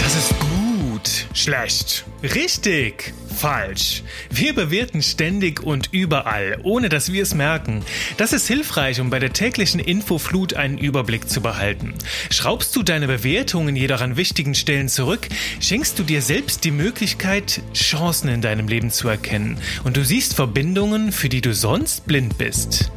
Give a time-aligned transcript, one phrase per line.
[0.00, 4.04] Das ist gut, schlecht, richtig, falsch.
[4.30, 7.82] Wir bewerten ständig und überall, ohne dass wir es merken.
[8.16, 11.94] Das ist hilfreich, um bei der täglichen Infoflut einen Überblick zu behalten.
[12.30, 15.28] Schraubst du deine Bewertungen jedoch an wichtigen Stellen zurück,
[15.60, 19.58] schenkst du dir selbst die Möglichkeit, Chancen in deinem Leben zu erkennen.
[19.82, 22.92] Und du siehst Verbindungen, für die du sonst blind bist.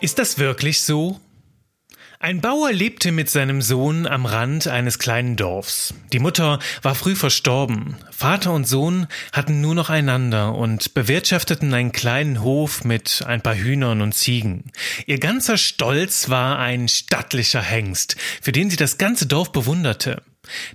[0.00, 1.20] Ist das wirklich so?
[2.20, 5.92] Ein Bauer lebte mit seinem Sohn am Rand eines kleinen Dorfs.
[6.12, 7.96] Die Mutter war früh verstorben.
[8.12, 13.56] Vater und Sohn hatten nur noch einander und bewirtschafteten einen kleinen Hof mit ein paar
[13.56, 14.70] Hühnern und Ziegen.
[15.06, 20.22] Ihr ganzer Stolz war ein stattlicher Hengst, für den sie das ganze Dorf bewunderte.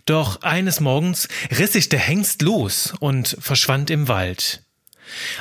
[0.05, 4.62] Doch eines Morgens riss sich der Hengst los und verschwand im Wald.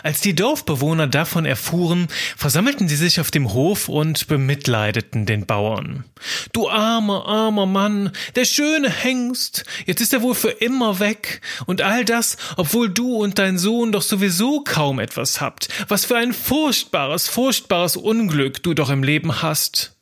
[0.02, 6.04] Als die Dorfbewohner davon erfuhren, versammelten sie sich auf dem Hof und bemitleideten den Bauern.
[6.52, 11.82] Du armer, armer Mann, der schöne Hengst, jetzt ist er wohl für immer weg, und
[11.82, 15.68] all das, obwohl du und dein Sohn doch sowieso kaum etwas habt.
[15.88, 19.96] Was für ein furchtbares, furchtbares Unglück du doch im Leben hast.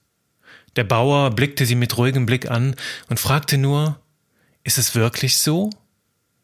[0.77, 2.77] Der Bauer blickte sie mit ruhigem Blick an
[3.09, 4.01] und fragte nur,
[4.63, 5.71] ist es wirklich so?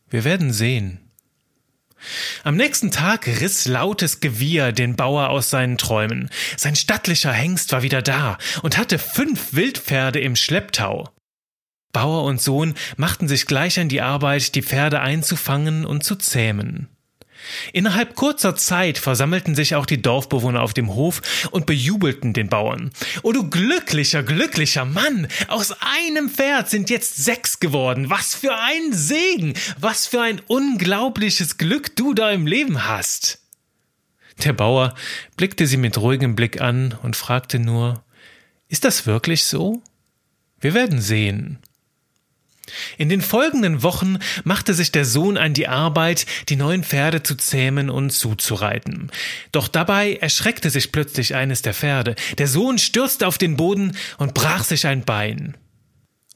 [0.08, 1.05] Wir werden sehen.
[2.44, 6.30] Am nächsten Tag riss lautes Gewieher den Bauer aus seinen Träumen.
[6.56, 11.08] Sein stattlicher Hengst war wieder da und hatte fünf Wildpferde im Schlepptau.
[11.92, 16.88] Bauer und Sohn machten sich gleich an die Arbeit, die Pferde einzufangen und zu zähmen.
[17.72, 22.90] Innerhalb kurzer Zeit versammelten sich auch die Dorfbewohner auf dem Hof und bejubelten den Bauern.
[23.22, 25.28] O du glücklicher, glücklicher Mann!
[25.48, 28.10] Aus einem Pferd sind jetzt sechs geworden.
[28.10, 29.54] Was für ein Segen!
[29.78, 33.40] Was für ein unglaubliches Glück du da im Leben hast!
[34.44, 34.94] Der Bauer
[35.36, 38.04] blickte sie mit ruhigem Blick an und fragte nur
[38.68, 39.82] Ist das wirklich so?
[40.60, 41.58] Wir werden sehen.
[42.98, 47.36] In den folgenden Wochen machte sich der Sohn an die Arbeit, die neuen Pferde zu
[47.36, 49.10] zähmen und zuzureiten.
[49.52, 52.14] Doch dabei erschreckte sich plötzlich eines der Pferde.
[52.38, 55.56] Der Sohn stürzte auf den Boden und brach sich ein Bein.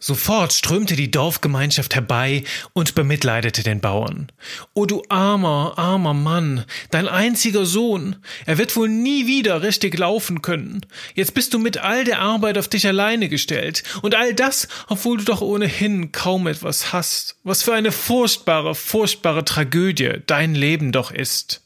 [0.02, 4.32] Sofort strömte die Dorfgemeinschaft herbei und bemitleidete den Bauern.
[4.72, 8.16] O du armer, armer Mann, dein einziger Sohn,
[8.46, 10.86] er wird wohl nie wieder richtig laufen können.
[11.14, 15.18] Jetzt bist du mit all der Arbeit auf dich alleine gestellt, und all das, obwohl
[15.18, 17.36] du doch ohnehin kaum etwas hast.
[17.44, 21.60] Was für eine furchtbare, furchtbare Tragödie dein Leben doch ist.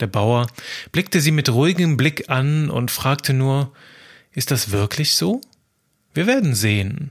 [0.00, 0.48] Der Bauer
[0.90, 3.72] blickte sie mit ruhigem Blick an und fragte nur
[4.32, 5.40] Ist das wirklich so?
[6.14, 7.10] Wir werden sehen.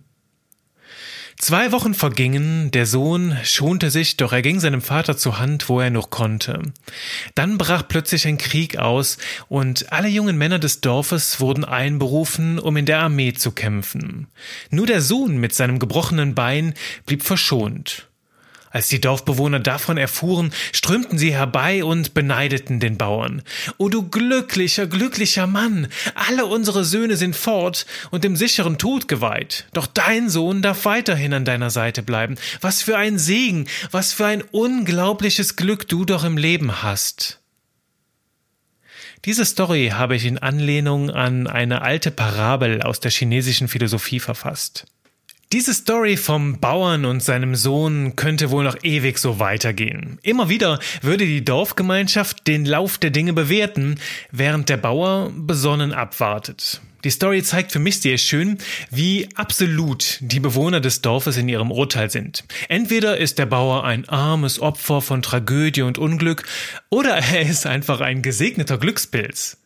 [1.42, 5.80] Zwei Wochen vergingen, der Sohn schonte sich, doch er ging seinem Vater zur Hand, wo
[5.80, 6.62] er noch konnte.
[7.34, 9.18] Dann brach plötzlich ein Krieg aus,
[9.50, 14.28] und alle jungen Männer des Dorfes wurden einberufen, um in der Armee zu kämpfen.
[14.70, 16.76] Nur der Sohn mit seinem gebrochenen Bein
[17.08, 18.11] blieb verschont.
[18.72, 23.42] Als die Dorfbewohner davon erfuhren, strömten sie herbei und beneideten den Bauern.
[23.78, 25.88] O du glücklicher, glücklicher Mann!
[26.16, 29.66] Alle unsere Söhne sind fort und dem sicheren Tod geweiht.
[29.74, 32.36] Doch dein Sohn darf weiterhin an deiner Seite bleiben.
[32.62, 37.40] Was für ein Segen, was für ein unglaubliches Glück du doch im Leben hast.
[39.26, 44.86] Diese Story habe ich in Anlehnung an eine alte Parabel aus der chinesischen Philosophie verfasst.
[45.54, 50.18] Diese Story vom Bauern und seinem Sohn könnte wohl noch ewig so weitergehen.
[50.24, 54.00] Immer wieder würde die Dorfgemeinschaft den Lauf der Dinge bewerten,
[54.32, 56.80] während der Bauer besonnen abwartet.
[57.04, 58.60] Die Story zeigt für mich sehr schön,
[58.92, 62.46] wie absolut die Bewohner des Dorfes in ihrem Urteil sind.
[62.70, 66.44] Entweder ist der Bauer ein armes Opfer von Tragödie und Unglück,
[66.90, 69.58] oder er ist einfach ein gesegneter Glückspilz.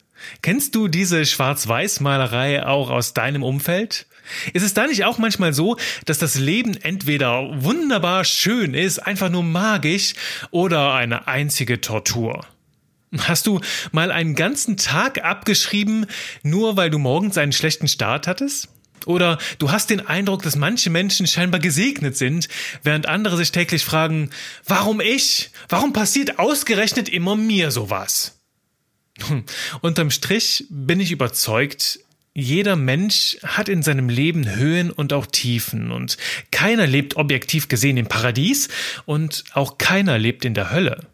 [0.41, 4.07] Kennst du diese Schwarz-Weiß-Malerei auch aus deinem Umfeld?
[4.53, 9.29] Ist es da nicht auch manchmal so, dass das Leben entweder wunderbar schön ist, einfach
[9.29, 10.13] nur magisch,
[10.51, 12.45] oder eine einzige Tortur?
[13.19, 13.61] Hast du
[13.91, 16.05] mal einen ganzen Tag abgeschrieben,
[16.43, 18.69] nur weil du morgens einen schlechten Start hattest?
[19.05, 22.47] Oder du hast den Eindruck, dass manche Menschen scheinbar gesegnet sind,
[22.81, 24.31] während andere sich täglich fragen,
[24.65, 25.51] warum ich?
[25.69, 28.39] Warum passiert ausgerechnet immer mir sowas?
[29.81, 31.99] Unterm Strich bin ich überzeugt,
[32.33, 36.17] jeder Mensch hat in seinem Leben Höhen und auch Tiefen und
[36.51, 38.67] keiner lebt objektiv gesehen im Paradies
[39.05, 41.07] und auch keiner lebt in der Hölle.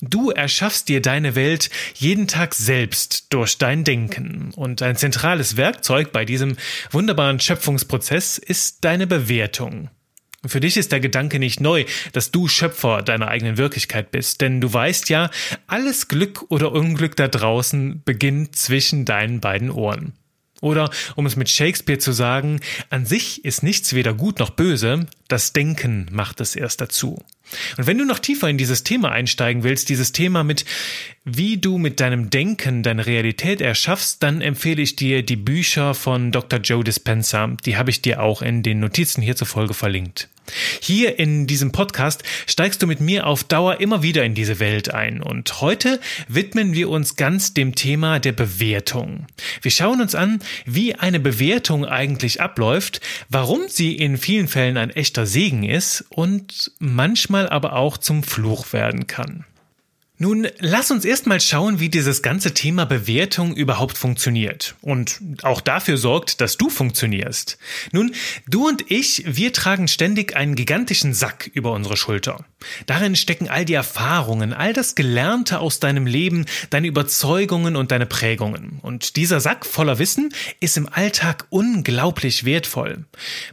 [0.00, 6.12] Du erschaffst dir deine Welt jeden Tag selbst durch dein Denken und ein zentrales Werkzeug
[6.12, 6.56] bei diesem
[6.90, 9.90] wunderbaren Schöpfungsprozess ist deine Bewertung.
[10.46, 14.60] Für dich ist der Gedanke nicht neu, dass du Schöpfer deiner eigenen Wirklichkeit bist, denn
[14.60, 15.30] du weißt ja,
[15.66, 20.12] alles Glück oder Unglück da draußen beginnt zwischen deinen beiden Ohren.
[20.60, 25.06] Oder, um es mit Shakespeare zu sagen, an sich ist nichts weder gut noch böse,
[25.26, 27.20] das Denken macht es erst dazu.
[27.76, 30.64] Und wenn du noch tiefer in dieses Thema einsteigen willst, dieses Thema mit,
[31.24, 36.32] wie du mit deinem Denken deine Realität erschaffst, dann empfehle ich dir die Bücher von
[36.32, 36.60] Dr.
[36.60, 37.48] Joe Dispenza.
[37.64, 40.28] Die habe ich dir auch in den Notizen hier zur Folge verlinkt.
[40.80, 44.92] Hier in diesem Podcast steigst du mit mir auf Dauer immer wieder in diese Welt
[44.92, 49.26] ein und heute widmen wir uns ganz dem Thema der Bewertung.
[49.62, 54.90] Wir schauen uns an, wie eine Bewertung eigentlich abläuft, warum sie in vielen Fällen ein
[54.90, 59.44] echter Segen ist und manchmal aber auch zum Fluch werden kann.
[60.20, 65.96] Nun, lass uns erstmal schauen, wie dieses ganze Thema Bewertung überhaupt funktioniert und auch dafür
[65.96, 67.56] sorgt, dass du funktionierst.
[67.92, 68.12] Nun,
[68.48, 72.44] du und ich, wir tragen ständig einen gigantischen Sack über unsere Schulter.
[72.86, 78.06] Darin stecken all die Erfahrungen, all das Gelernte aus deinem Leben, deine Überzeugungen und deine
[78.06, 78.80] Prägungen.
[78.82, 83.04] Und dieser Sack voller Wissen ist im Alltag unglaublich wertvoll.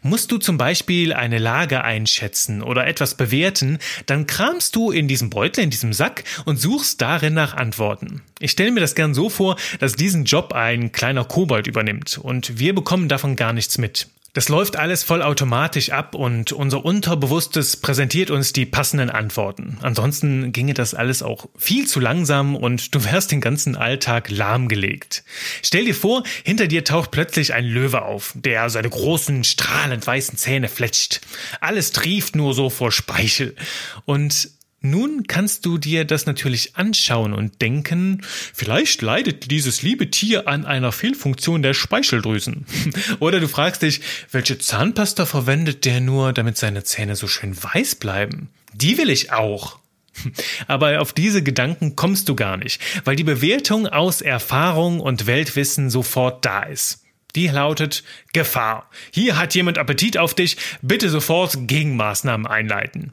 [0.01, 3.77] Musst du zum Beispiel eine Lage einschätzen oder etwas bewerten,
[4.07, 8.21] dann kramst du in diesem Beutel, in diesem Sack und und suchst darin nach Antworten.
[8.39, 12.57] Ich stelle mir das gern so vor, dass diesen Job ein kleiner Kobold übernimmt und
[12.57, 14.07] wir bekommen davon gar nichts mit.
[14.31, 19.77] Das läuft alles vollautomatisch ab und unser Unterbewusstes präsentiert uns die passenden Antworten.
[19.81, 25.23] Ansonsten ginge das alles auch viel zu langsam und du wärst den ganzen Alltag lahmgelegt.
[25.61, 30.37] Stell dir vor, hinter dir taucht plötzlich ein Löwe auf, der seine großen, strahlend weißen
[30.37, 31.19] Zähne fletscht.
[31.59, 33.55] Alles trieft nur so vor Speichel.
[34.03, 34.49] Und
[34.89, 38.21] nun kannst du dir das natürlich anschauen und denken,
[38.53, 42.65] vielleicht leidet dieses liebe Tier an einer Fehlfunktion der Speicheldrüsen.
[43.19, 44.01] Oder du fragst dich,
[44.31, 48.49] welche Zahnpasta verwendet der nur, damit seine Zähne so schön weiß bleiben?
[48.73, 49.79] Die will ich auch.
[50.67, 55.89] Aber auf diese Gedanken kommst du gar nicht, weil die Bewertung aus Erfahrung und Weltwissen
[55.89, 57.01] sofort da ist.
[57.35, 58.89] Die lautet Gefahr.
[59.11, 63.11] Hier hat jemand Appetit auf dich, bitte sofort Gegenmaßnahmen einleiten.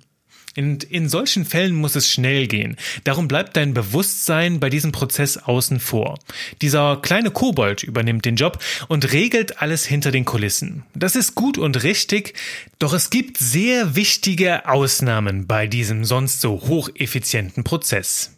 [0.56, 2.76] Und in solchen Fällen muss es schnell gehen.
[3.04, 6.18] Darum bleibt dein Bewusstsein bei diesem Prozess außen vor.
[6.60, 8.58] Dieser kleine Kobold übernimmt den Job
[8.88, 10.84] und regelt alles hinter den Kulissen.
[10.94, 12.34] Das ist gut und richtig,
[12.78, 18.32] doch es gibt sehr wichtige Ausnahmen bei diesem sonst so hocheffizienten Prozess.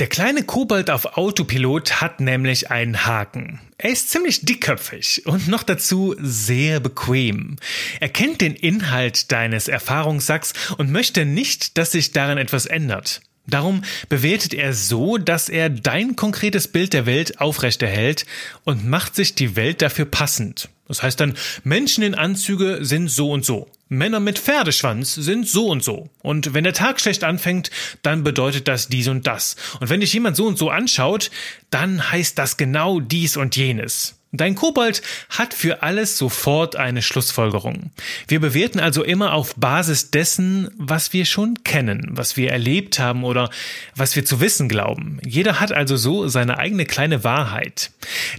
[0.00, 3.60] Der kleine Kobold auf Autopilot hat nämlich einen Haken.
[3.76, 7.56] Er ist ziemlich dickköpfig und noch dazu sehr bequem.
[8.00, 13.20] Er kennt den Inhalt deines Erfahrungssacks und möchte nicht, dass sich darin etwas ändert.
[13.46, 18.24] Darum bewertet er so, dass er dein konkretes Bild der Welt aufrechterhält
[18.64, 20.70] und macht sich die Welt dafür passend.
[20.90, 23.68] Das heißt dann, Menschen in Anzüge sind so und so.
[23.88, 26.10] Männer mit Pferdeschwanz sind so und so.
[26.20, 27.70] Und wenn der Tag schlecht anfängt,
[28.02, 29.54] dann bedeutet das dies und das.
[29.78, 31.30] Und wenn dich jemand so und so anschaut,
[31.70, 34.16] dann heißt das genau dies und jenes.
[34.32, 37.90] Dein Kobold hat für alles sofort eine Schlussfolgerung.
[38.28, 43.24] Wir bewerten also immer auf Basis dessen, was wir schon kennen, was wir erlebt haben
[43.24, 43.50] oder
[43.96, 45.18] was wir zu wissen glauben.
[45.26, 47.90] Jeder hat also so seine eigene kleine Wahrheit.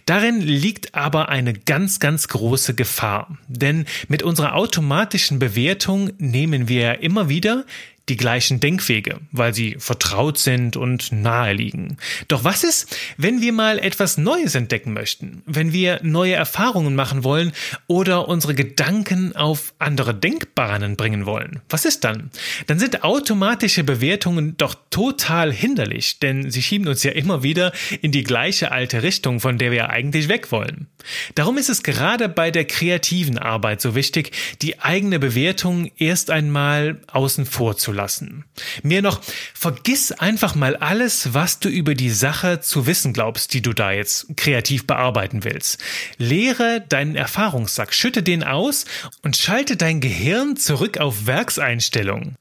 [0.06, 3.38] Darin liegt aber eine ganz, ganz große Gefahr.
[3.50, 7.66] Denn mit unserer automatischen Bewertung nehmen wir immer wieder
[8.12, 11.96] die gleichen Denkwege, weil sie vertraut sind und nahe liegen.
[12.28, 17.24] Doch was ist, wenn wir mal etwas Neues entdecken möchten, wenn wir neue Erfahrungen machen
[17.24, 17.54] wollen
[17.88, 21.62] oder unsere Gedanken auf andere Denkbahnen bringen wollen?
[21.70, 22.32] Was ist dann?
[22.68, 28.12] Dann sind automatische Bewertungen doch total hinderlich, denn sie schieben uns ja immer wieder in
[28.12, 30.88] die gleiche alte Richtung, von der wir eigentlich weg wollen.
[31.36, 34.32] Darum ist es gerade bei der kreativen Arbeit so wichtig,
[34.62, 38.46] die eigene Bewertung erst einmal außen vor zu lassen.
[38.84, 39.22] Mehr noch,
[39.54, 43.92] vergiss einfach mal alles, was du über die Sache zu wissen glaubst, die du da
[43.92, 45.80] jetzt kreativ bearbeiten willst.
[46.18, 48.86] Lehre deinen Erfahrungssack, schütte den aus
[49.22, 52.36] und schalte dein Gehirn zurück auf Werkseinstellung.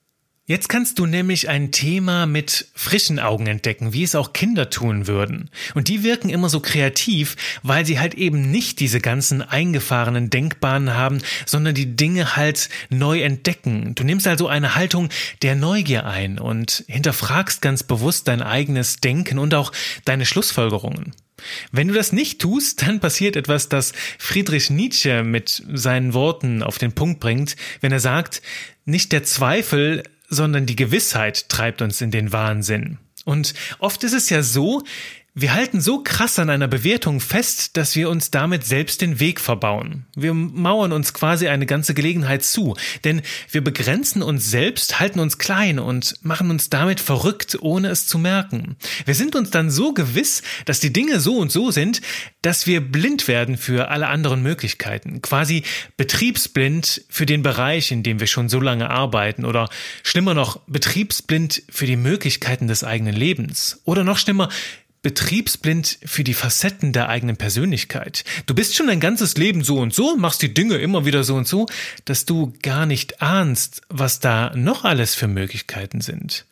[0.50, 5.06] Jetzt kannst du nämlich ein Thema mit frischen Augen entdecken, wie es auch Kinder tun
[5.06, 5.48] würden.
[5.76, 10.92] Und die wirken immer so kreativ, weil sie halt eben nicht diese ganzen eingefahrenen Denkbahnen
[10.96, 13.94] haben, sondern die Dinge halt neu entdecken.
[13.94, 15.10] Du nimmst also eine Haltung
[15.42, 19.70] der Neugier ein und hinterfragst ganz bewusst dein eigenes Denken und auch
[20.04, 21.12] deine Schlussfolgerungen.
[21.70, 26.78] Wenn du das nicht tust, dann passiert etwas, das Friedrich Nietzsche mit seinen Worten auf
[26.78, 28.42] den Punkt bringt, wenn er sagt,
[28.84, 32.98] nicht der Zweifel sondern die Gewissheit treibt uns in den Wahnsinn.
[33.24, 34.82] Und oft ist es ja so,
[35.32, 39.40] Wir halten so krass an einer Bewertung fest, dass wir uns damit selbst den Weg
[39.40, 40.06] verbauen.
[40.16, 45.38] Wir mauern uns quasi eine ganze Gelegenheit zu, denn wir begrenzen uns selbst, halten uns
[45.38, 48.74] klein und machen uns damit verrückt, ohne es zu merken.
[49.04, 52.00] Wir sind uns dann so gewiss, dass die Dinge so und so sind,
[52.42, 55.62] dass wir blind werden für alle anderen Möglichkeiten, quasi
[55.96, 59.68] betriebsblind für den Bereich, in dem wir schon so lange arbeiten oder
[60.02, 64.48] schlimmer noch, betriebsblind für die Möglichkeiten des eigenen Lebens oder noch schlimmer,
[65.02, 68.24] betriebsblind für die Facetten der eigenen Persönlichkeit.
[68.46, 71.36] Du bist schon dein ganzes Leben so und so, machst die Dinge immer wieder so
[71.36, 71.66] und so,
[72.04, 76.44] dass du gar nicht ahnst, was da noch alles für Möglichkeiten sind.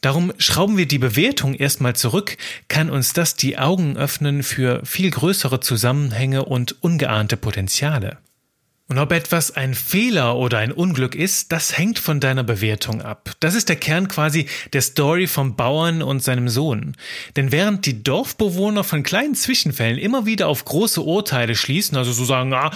[0.00, 2.36] Darum schrauben wir die Bewertung erstmal zurück,
[2.68, 8.18] kann uns das die Augen öffnen für viel größere Zusammenhänge und ungeahnte Potenziale.
[8.88, 13.32] Und ob etwas ein Fehler oder ein Unglück ist, das hängt von deiner Bewertung ab.
[13.40, 16.96] Das ist der Kern quasi der Story vom Bauern und seinem Sohn.
[17.34, 22.24] Denn während die Dorfbewohner von kleinen Zwischenfällen immer wieder auf große Urteile schließen, also so
[22.24, 22.70] sagen, ah,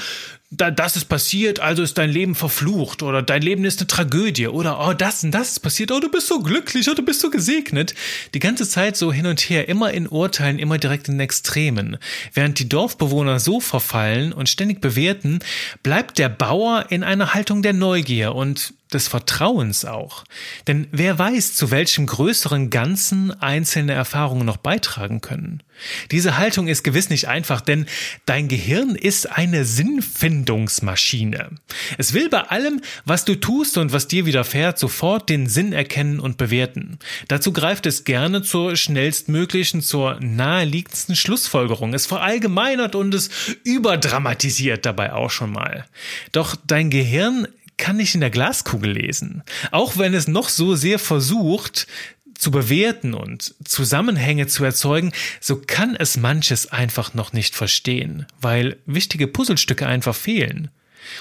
[0.52, 4.48] da, das ist passiert, also ist dein Leben verflucht oder dein Leben ist eine Tragödie
[4.48, 7.20] oder oh, das und das ist passiert, oh, du bist so glücklich, oh, du bist
[7.20, 7.94] so gesegnet.
[8.34, 11.98] Die ganze Zeit so hin und her, immer in Urteilen, immer direkt in Extremen.
[12.34, 15.38] Während die Dorfbewohner so verfallen und ständig bewerten,
[15.84, 20.24] bleibt der Bauer in einer Haltung der Neugier und des Vertrauens auch.
[20.66, 25.62] Denn wer weiß, zu welchem größeren Ganzen einzelne Erfahrungen noch beitragen können.
[26.10, 27.86] Diese Haltung ist gewiss nicht einfach, denn
[28.26, 31.50] dein Gehirn ist eine Sinnfindungsmaschine.
[31.98, 36.20] Es will bei allem, was du tust und was dir widerfährt, sofort den Sinn erkennen
[36.20, 36.98] und bewerten.
[37.28, 41.94] Dazu greift es gerne zur schnellstmöglichen, zur naheliegendsten Schlussfolgerung.
[41.94, 43.30] Es verallgemeinert und es
[43.64, 45.86] überdramatisiert dabei auch schon mal.
[46.32, 47.48] Doch dein Gehirn
[47.80, 49.42] kann nicht in der Glaskugel lesen.
[49.72, 51.88] Auch wenn es noch so sehr versucht,
[52.34, 58.78] zu bewerten und Zusammenhänge zu erzeugen, so kann es manches einfach noch nicht verstehen, weil
[58.86, 60.70] wichtige Puzzlestücke einfach fehlen.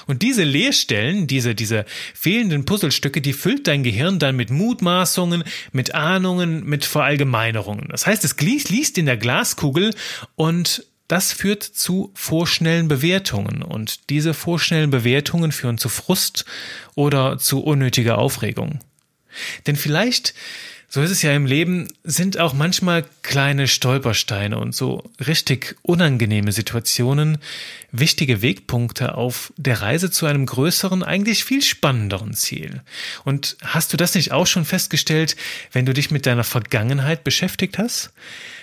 [0.06, 5.94] Und diese Leerstellen, diese, diese fehlenden Puzzlestücke, die füllt dein Gehirn dann mit Mutmaßungen, mit
[5.94, 7.88] Ahnungen, mit Verallgemeinerungen.
[7.90, 9.94] Das heißt, es liest in der Glaskugel
[10.36, 16.44] und das führt zu vorschnellen Bewertungen und diese vorschnellen Bewertungen führen zu Frust
[16.94, 18.78] oder zu unnötiger Aufregung.
[19.66, 20.34] Denn vielleicht,
[20.88, 26.52] so ist es ja im Leben, sind auch manchmal kleine Stolpersteine und so richtig unangenehme
[26.52, 27.38] Situationen
[27.90, 32.82] wichtige Wegpunkte auf der Reise zu einem größeren, eigentlich viel spannenderen Ziel.
[33.24, 35.34] Und hast du das nicht auch schon festgestellt,
[35.72, 38.12] wenn du dich mit deiner Vergangenheit beschäftigt hast?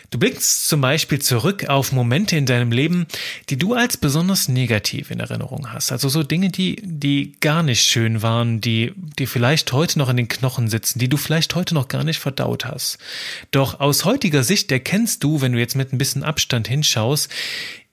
[0.10, 3.08] Du blickst zum Beispiel zurück auf Momente in deinem Leben,
[3.50, 5.92] die du als besonders negativ in Erinnerung hast.
[5.92, 10.16] Also so Dinge, die, die gar nicht schön waren, die, die vielleicht heute noch in
[10.16, 13.00] den Knochen sitzen, die du vielleicht heute noch gar nicht verdaut hast.
[13.52, 17.30] Doch aus heutiger Sicht erkennst du, wenn du jetzt mit ein bisschen Abstand hinschaust,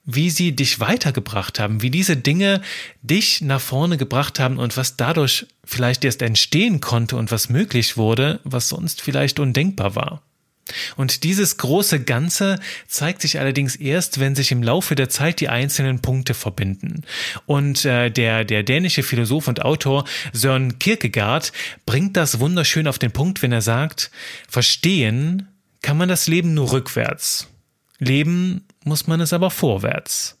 [0.05, 2.61] wie sie dich weitergebracht haben, wie diese Dinge
[3.01, 7.97] dich nach vorne gebracht haben und was dadurch vielleicht erst entstehen konnte und was möglich
[7.97, 10.21] wurde, was sonst vielleicht undenkbar war.
[10.95, 15.49] Und dieses große Ganze zeigt sich allerdings erst, wenn sich im Laufe der Zeit die
[15.49, 17.03] einzelnen Punkte verbinden.
[17.45, 21.51] Und äh, der, der dänische Philosoph und Autor Søren Kierkegaard
[21.85, 24.11] bringt das wunderschön auf den Punkt, wenn er sagt,
[24.49, 25.47] verstehen
[25.81, 27.47] kann man das Leben nur rückwärts.
[27.99, 30.37] Leben muss man es aber vorwärts.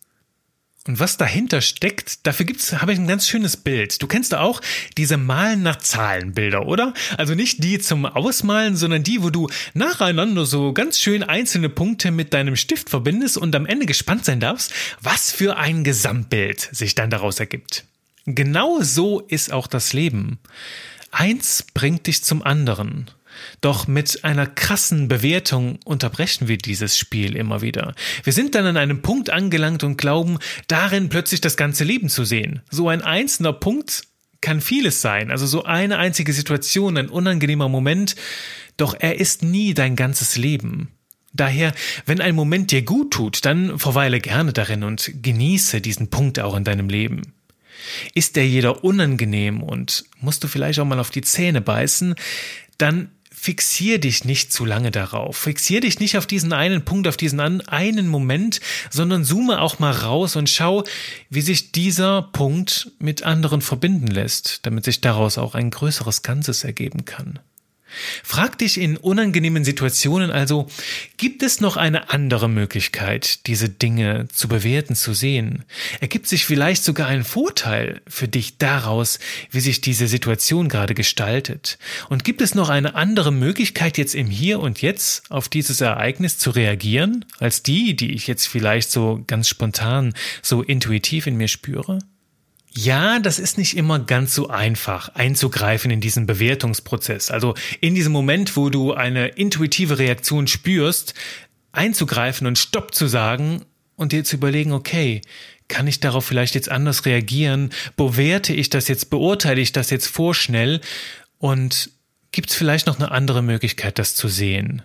[0.87, 3.99] Und was dahinter steckt, dafür gibt's, habe ich ein ganz schönes Bild.
[4.03, 4.61] Du kennst da auch
[4.97, 6.93] diese Malen nach Zahlen Bilder, oder?
[7.17, 12.11] Also nicht die zum Ausmalen, sondern die, wo du nacheinander so ganz schön einzelne Punkte
[12.11, 16.93] mit deinem Stift verbindest und am Ende gespannt sein darfst, was für ein Gesamtbild sich
[16.93, 17.85] dann daraus ergibt.
[18.27, 20.37] Genau so ist auch das Leben.
[21.09, 23.09] Eins bringt dich zum anderen.
[23.61, 27.93] Doch mit einer krassen Bewertung unterbrechen wir dieses Spiel immer wieder.
[28.23, 32.25] Wir sind dann an einem Punkt angelangt und glauben, darin plötzlich das ganze Leben zu
[32.25, 32.61] sehen.
[32.69, 34.03] So ein einzelner Punkt
[34.41, 38.15] kann vieles sein, also so eine einzige Situation, ein unangenehmer Moment,
[38.77, 40.89] doch er ist nie dein ganzes Leben.
[41.33, 41.73] Daher,
[42.05, 46.55] wenn ein Moment dir gut tut, dann verweile gerne darin und genieße diesen Punkt auch
[46.55, 47.33] in deinem Leben.
[48.13, 52.15] Ist der jeder unangenehm und musst du vielleicht auch mal auf die Zähne beißen,
[52.77, 53.09] dann
[53.45, 55.37] fixier dich nicht zu lange darauf.
[55.37, 58.59] Fixier dich nicht auf diesen einen Punkt, auf diesen einen Moment,
[58.89, 60.83] sondern zoome auch mal raus und schau,
[61.29, 66.63] wie sich dieser Punkt mit anderen verbinden lässt, damit sich daraus auch ein größeres Ganzes
[66.63, 67.37] ergeben kann.
[68.23, 70.67] Frag dich in unangenehmen Situationen also,
[71.17, 75.63] gibt es noch eine andere Möglichkeit, diese Dinge zu bewerten, zu sehen?
[75.99, 79.19] Ergibt sich vielleicht sogar ein Vorteil für dich daraus,
[79.51, 81.77] wie sich diese Situation gerade gestaltet?
[82.09, 86.37] Und gibt es noch eine andere Möglichkeit, jetzt im Hier und Jetzt auf dieses Ereignis
[86.37, 91.47] zu reagieren, als die, die ich jetzt vielleicht so ganz spontan, so intuitiv in mir
[91.47, 91.99] spüre?
[92.77, 97.31] Ja, das ist nicht immer ganz so einfach, einzugreifen in diesen Bewertungsprozess.
[97.31, 101.13] Also in diesem Moment, wo du eine intuitive Reaktion spürst,
[101.71, 103.61] einzugreifen und Stopp zu sagen
[103.95, 105.21] und dir zu überlegen, okay,
[105.69, 107.69] kann ich darauf vielleicht jetzt anders reagieren?
[107.95, 110.81] Bewerte ich das jetzt, beurteile ich das jetzt vorschnell?
[111.37, 111.91] Und
[112.31, 114.81] gibt es vielleicht noch eine andere Möglichkeit, das zu sehen?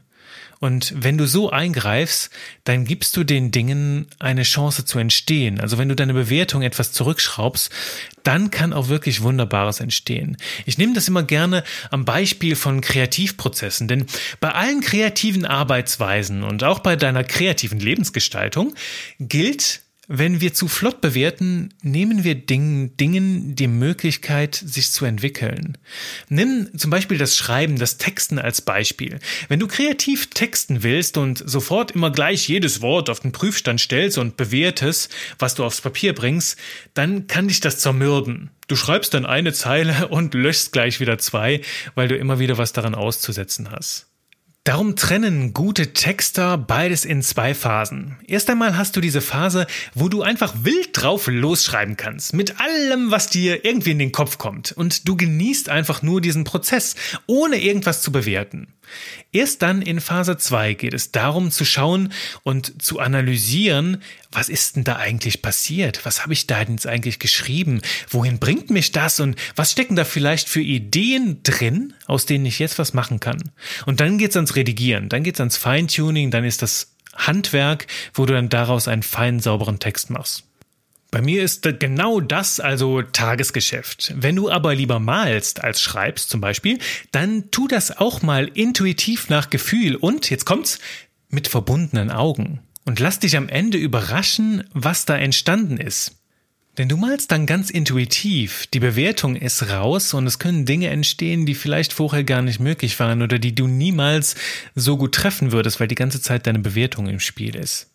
[0.61, 2.31] Und wenn du so eingreifst,
[2.65, 5.59] dann gibst du den Dingen eine Chance zu entstehen.
[5.59, 7.73] Also wenn du deine Bewertung etwas zurückschraubst,
[8.25, 10.37] dann kann auch wirklich Wunderbares entstehen.
[10.67, 14.05] Ich nehme das immer gerne am Beispiel von Kreativprozessen, denn
[14.41, 18.75] bei allen kreativen Arbeitsweisen und auch bei deiner kreativen Lebensgestaltung
[19.19, 19.81] gilt,
[20.13, 25.79] wenn wir zu flott bewerten, nehmen wir Dingen, Dingen die Möglichkeit, sich zu entwickeln.
[26.29, 29.21] Nimm zum Beispiel das Schreiben, das Texten als Beispiel.
[29.47, 34.19] Wenn du kreativ texten willst und sofort immer gleich jedes Wort auf den Prüfstand stellst
[34.19, 36.59] und bewertest, was du aufs Papier bringst,
[36.93, 38.51] dann kann dich das zermürben.
[38.67, 41.61] Du schreibst dann eine Zeile und löschst gleich wieder zwei,
[41.95, 44.10] weil du immer wieder was daran auszusetzen hast.
[44.65, 48.19] Darum trennen gute Texter beides in zwei Phasen.
[48.27, 53.11] Erst einmal hast du diese Phase, wo du einfach wild drauf losschreiben kannst, mit allem,
[53.11, 54.73] was dir irgendwie in den Kopf kommt.
[54.73, 56.95] Und du genießt einfach nur diesen Prozess,
[57.27, 58.75] ohne irgendwas zu bewerten.
[59.33, 64.77] Erst dann in Phase 2 geht es darum zu schauen und zu analysieren, was ist
[64.77, 66.05] denn da eigentlich passiert?
[66.05, 67.81] Was habe ich da jetzt eigentlich geschrieben?
[68.09, 69.21] Wohin bringt mich das?
[69.21, 73.51] Und was stecken da vielleicht für Ideen drin, aus denen ich jetzt was machen kann?
[73.87, 78.35] Und dann geht's ans Redigieren, dann geht's ans Feintuning, dann ist das Handwerk, wo du
[78.35, 80.45] dann daraus einen feinen, sauberen Text machst.
[81.11, 84.15] Bei mir ist genau das also Tagesgeschäft.
[84.17, 86.79] Wenn du aber lieber malst als schreibst zum Beispiel,
[87.11, 90.79] dann tu das auch mal intuitiv nach Gefühl und, jetzt kommt's,
[91.29, 92.61] mit verbundenen Augen.
[92.85, 96.17] Und lass dich am Ende überraschen, was da entstanden ist.
[96.79, 101.45] Denn du malst dann ganz intuitiv, die Bewertung ist raus und es können Dinge entstehen,
[101.45, 104.37] die vielleicht vorher gar nicht möglich waren oder die du niemals
[104.77, 107.90] so gut treffen würdest, weil die ganze Zeit deine Bewertung im Spiel ist.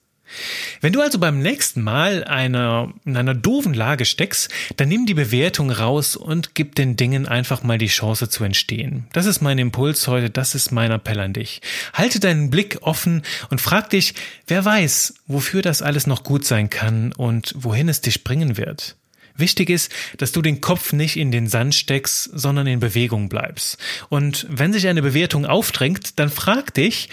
[0.82, 5.14] Wenn du also beim nächsten Mal einer, in einer doofen Lage steckst, dann nimm die
[5.14, 9.08] Bewertung raus und gib den Dingen einfach mal die Chance zu entstehen.
[9.14, 11.62] Das ist mein Impuls heute, das ist mein Appell an dich.
[11.94, 14.14] Halte deinen Blick offen und frag dich,
[14.48, 18.96] wer weiß, wofür das alles noch gut sein kann und wohin es dich bringen wird.
[19.38, 23.78] Wichtig ist, dass du den Kopf nicht in den Sand steckst, sondern in Bewegung bleibst.
[24.10, 27.10] Und wenn sich eine Bewertung aufdrängt, dann frag dich,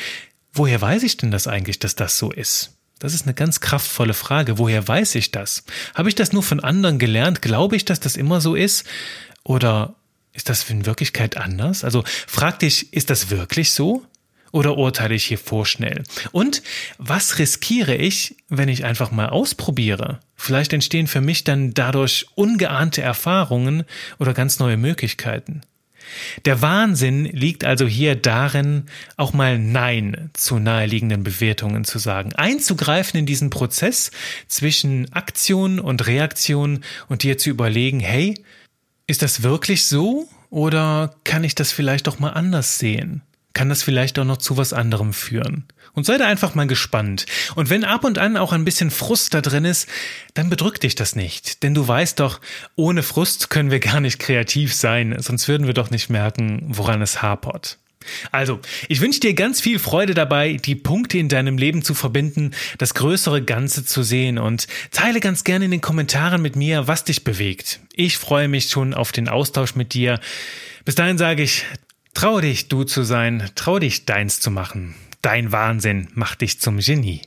[0.53, 2.79] woher weiß ich denn das eigentlich, dass das so ist?
[3.02, 4.58] Das ist eine ganz kraftvolle Frage.
[4.58, 5.64] Woher weiß ich das?
[5.92, 7.42] Habe ich das nur von anderen gelernt?
[7.42, 8.86] Glaube ich, dass das immer so ist?
[9.42, 9.96] Oder
[10.32, 11.82] ist das in Wirklichkeit anders?
[11.82, 14.06] Also frag dich, ist das wirklich so?
[14.52, 16.04] Oder urteile ich hier vorschnell?
[16.30, 16.62] Und
[16.98, 20.20] was riskiere ich, wenn ich einfach mal ausprobiere?
[20.36, 23.82] Vielleicht entstehen für mich dann dadurch ungeahnte Erfahrungen
[24.20, 25.62] oder ganz neue Möglichkeiten.
[26.44, 28.85] Der Wahnsinn liegt also hier darin,
[29.16, 34.11] auch mal Nein zu naheliegenden Bewertungen zu sagen, einzugreifen in diesen Prozess
[34.48, 38.35] zwischen Aktion und Reaktion und dir zu überlegen, hey,
[39.07, 43.22] ist das wirklich so oder kann ich das vielleicht doch mal anders sehen?
[43.52, 45.64] Kann das vielleicht auch noch zu was anderem führen.
[45.94, 47.26] Und sei da einfach mal gespannt.
[47.54, 49.88] Und wenn ab und an auch ein bisschen Frust da drin ist,
[50.34, 51.62] dann bedrück dich das nicht.
[51.62, 52.40] Denn du weißt doch,
[52.76, 57.02] ohne Frust können wir gar nicht kreativ sein, sonst würden wir doch nicht merken, woran
[57.02, 57.78] es hapert.
[58.30, 62.52] Also, ich wünsche dir ganz viel Freude dabei, die Punkte in deinem Leben zu verbinden,
[62.78, 67.04] das größere Ganze zu sehen und teile ganz gerne in den Kommentaren mit mir, was
[67.04, 67.80] dich bewegt.
[67.94, 70.20] Ich freue mich schon auf den Austausch mit dir.
[70.84, 71.64] Bis dahin sage ich
[72.14, 74.94] Trau dich, du zu sein, trau dich, deins zu machen.
[75.22, 77.22] Dein Wahnsinn macht dich zum Genie.